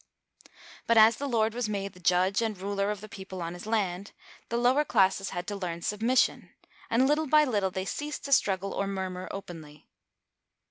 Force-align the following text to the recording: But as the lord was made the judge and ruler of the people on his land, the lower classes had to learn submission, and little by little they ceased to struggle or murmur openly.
But 0.87 0.97
as 0.97 1.17
the 1.17 1.27
lord 1.27 1.53
was 1.53 1.69
made 1.69 1.93
the 1.93 1.99
judge 1.99 2.41
and 2.41 2.57
ruler 2.57 2.89
of 2.89 3.01
the 3.01 3.07
people 3.07 3.39
on 3.39 3.53
his 3.53 3.67
land, 3.67 4.13
the 4.49 4.57
lower 4.57 4.83
classes 4.83 5.29
had 5.29 5.45
to 5.45 5.55
learn 5.55 5.83
submission, 5.83 6.49
and 6.89 7.07
little 7.07 7.27
by 7.27 7.43
little 7.45 7.69
they 7.69 7.85
ceased 7.85 8.25
to 8.25 8.31
struggle 8.33 8.73
or 8.73 8.87
murmur 8.87 9.27
openly. 9.29 9.85